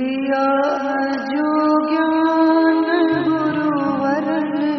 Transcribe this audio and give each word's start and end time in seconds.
दिया 0.00 0.46
है 0.82 1.12
जो 1.12 1.88
ज्ञान 1.88 2.84
गुरुवर 3.28 4.26
ने। 4.44 4.76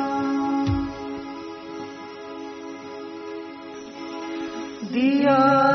दिया 4.91 5.68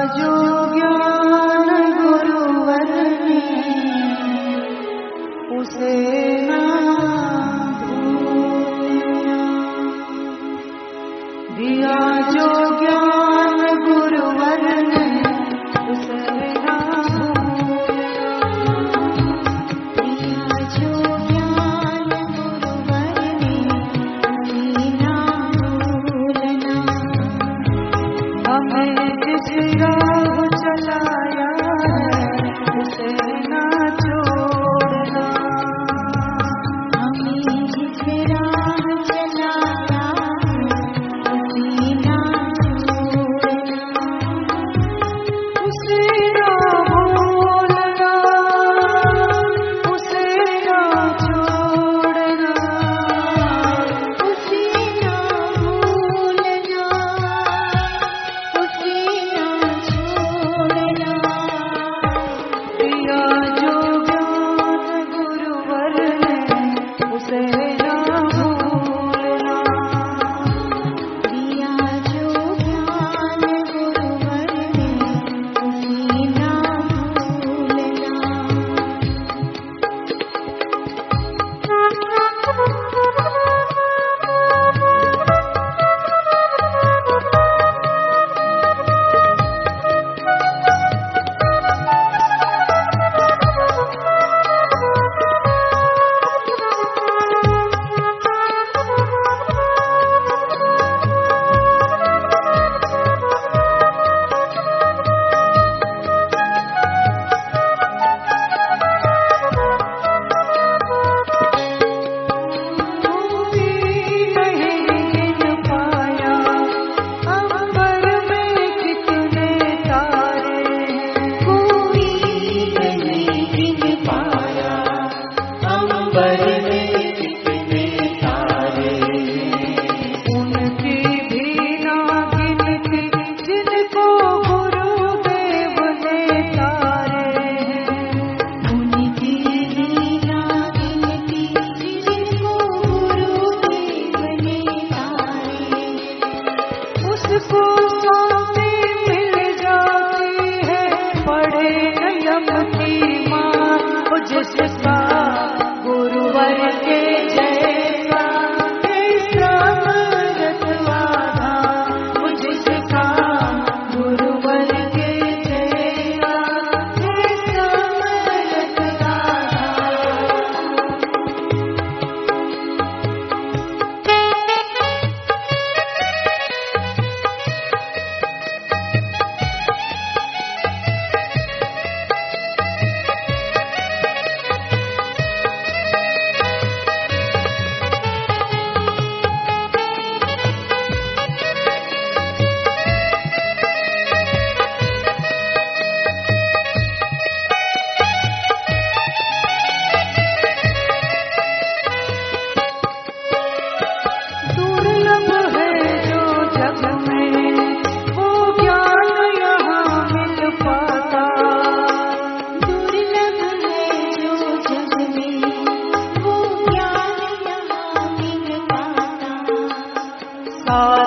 सा 220.66 221.03